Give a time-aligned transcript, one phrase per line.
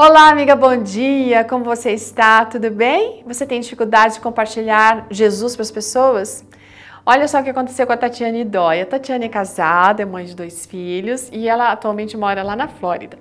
[0.00, 1.42] Olá, amiga, bom dia.
[1.42, 2.44] Como você está?
[2.44, 3.24] Tudo bem?
[3.26, 6.44] Você tem dificuldade de compartilhar Jesus para as pessoas?
[7.04, 8.84] Olha só o que aconteceu com a Tatiane Dóia.
[8.84, 12.68] A Tatiane é casada, é mãe de dois filhos e ela atualmente mora lá na
[12.68, 13.18] Flórida.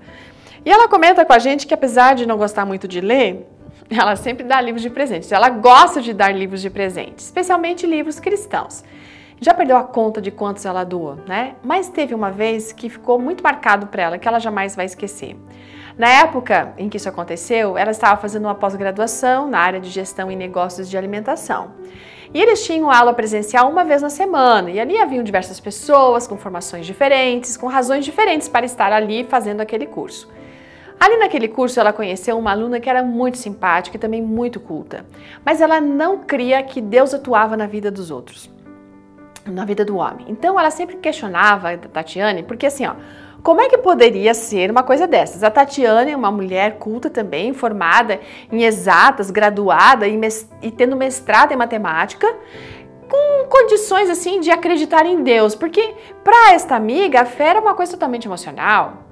[0.64, 3.48] E ela comenta com a gente que apesar de não gostar muito de ler,
[3.90, 5.32] ela sempre dá livros de presentes.
[5.32, 8.84] Ela gosta de dar livros de presentes, especialmente livros cristãos.
[9.42, 11.56] Já perdeu a conta de quantos ela doa, né?
[11.64, 15.36] Mas teve uma vez que ficou muito marcado para ela, que ela jamais vai esquecer.
[15.98, 20.32] Na época em que isso aconteceu, ela estava fazendo uma pós-graduação na área de gestão
[20.32, 21.72] e negócios de alimentação.
[22.32, 26.38] E eles tinham aula presencial uma vez na semana, e ali haviam diversas pessoas com
[26.38, 30.30] formações diferentes, com razões diferentes para estar ali fazendo aquele curso.
[31.00, 35.06] Ali naquele curso ela conheceu uma aluna que era muito simpática e também muito culta,
[35.44, 38.50] mas ela não cria que Deus atuava na vida dos outros,
[39.46, 40.26] na vida do homem.
[40.28, 42.96] Então ela sempre questionava a Tatiane, porque assim, ó,
[43.44, 45.44] como é que poderia ser uma coisa dessas?
[45.44, 48.20] A Tatiana é uma mulher culta também, formada
[48.52, 50.20] em exatas, graduada e,
[50.62, 52.28] e tendo mestrado em matemática,
[53.10, 57.74] com condições assim de acreditar em Deus, porque para esta amiga a fé era uma
[57.74, 59.07] coisa totalmente emocional.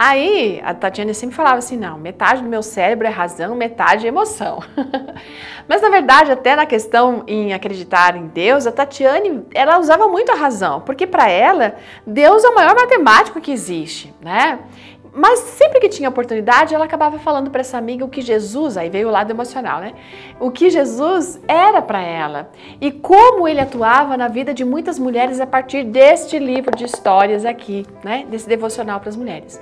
[0.00, 4.08] Aí a Tatiana sempre falava assim: não, metade do meu cérebro é razão, metade é
[4.08, 4.62] emoção.
[5.66, 10.30] Mas na verdade, até na questão em acreditar em Deus, a Tatiane ela usava muito
[10.30, 11.74] a razão, porque para ela
[12.06, 14.60] Deus é o maior matemático que existe, né?
[15.14, 18.88] Mas sempre que tinha oportunidade, ela acabava falando para essa amiga o que Jesus, aí
[18.88, 19.94] veio o lado emocional, né?
[20.38, 22.50] O que Jesus era para ela
[22.80, 27.44] e como ele atuava na vida de muitas mulheres a partir deste livro de histórias
[27.44, 28.26] aqui, né?
[28.30, 29.60] Desse devocional para as mulheres.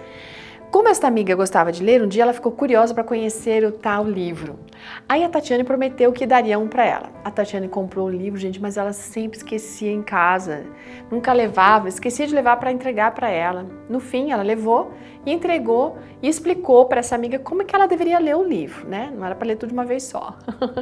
[0.70, 4.04] Como esta amiga gostava de ler, um dia ela ficou curiosa para conhecer o tal
[4.04, 4.58] livro.
[5.08, 7.10] Aí a Tatiane prometeu que daria um para ela.
[7.24, 10.64] A Tatiane comprou o livro, gente, mas ela sempre esquecia em casa,
[11.10, 13.66] nunca levava, esquecia de levar para entregar para ela.
[13.88, 14.92] No fim, ela levou
[15.24, 18.88] e entregou e explicou para essa amiga como é que ela deveria ler o livro,
[18.88, 19.12] né?
[19.16, 20.36] Não era para ler tudo de uma vez só.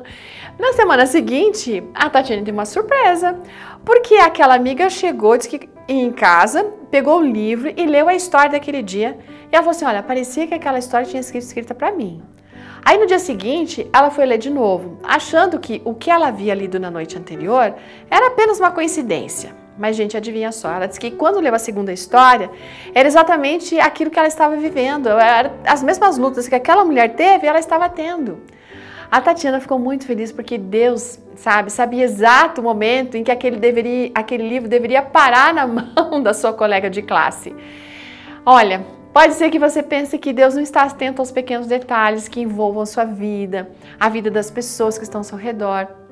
[0.58, 3.38] Na semana seguinte, a Tatiane teve uma surpresa,
[3.84, 8.52] porque aquela amiga chegou, disse que em casa, pegou o livro e leu a história
[8.52, 9.18] daquele dia.
[9.50, 12.22] E ela falou assim: Olha, parecia que aquela história tinha sido escrita para mim.
[12.84, 16.54] Aí no dia seguinte, ela foi ler de novo, achando que o que ela havia
[16.54, 17.74] lido na noite anterior
[18.08, 19.56] era apenas uma coincidência.
[19.77, 22.48] Mas, gente, adivinha só, ela disse que quando leu a segunda história,
[22.94, 25.08] era exatamente aquilo que ela estava vivendo,
[25.66, 28.38] as mesmas lutas que aquela mulher teve, ela estava tendo.
[29.10, 33.56] A Tatiana ficou muito feliz porque Deus, sabe, sabia exato o momento em que aquele,
[33.56, 37.54] deveria, aquele livro deveria parar na mão da sua colega de classe.
[38.44, 42.40] Olha, pode ser que você pense que Deus não está atento aos pequenos detalhes que
[42.40, 46.03] envolvam a sua vida, a vida das pessoas que estão ao seu redor.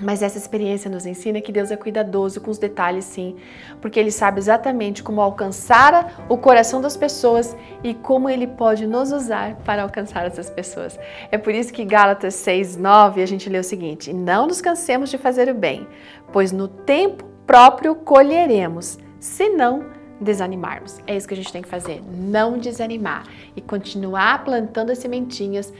[0.00, 3.36] Mas essa experiência nos ensina que Deus é cuidadoso com os detalhes, sim,
[3.80, 9.12] porque Ele sabe exatamente como alcançar o coração das pessoas e como Ele pode nos
[9.12, 10.98] usar para alcançar essas pessoas.
[11.30, 15.10] É por isso que Gálatas 6, 9 a gente lê o seguinte: Não nos cansemos
[15.10, 15.86] de fazer o bem,
[16.32, 19.86] pois no tempo próprio colheremos, se não
[20.20, 20.98] desanimarmos.
[21.06, 23.24] É isso que a gente tem que fazer, não desanimar
[23.54, 25.72] e continuar plantando as sementinhas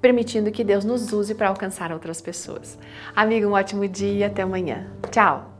[0.00, 2.78] permitindo que Deus nos use para alcançar outras pessoas.
[3.14, 4.86] Amigo, um ótimo dia e até amanhã.
[5.10, 5.59] Tchau!